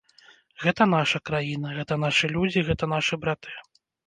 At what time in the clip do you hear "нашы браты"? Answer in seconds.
2.97-3.55